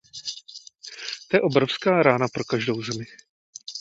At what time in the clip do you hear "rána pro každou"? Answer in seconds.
2.03-2.81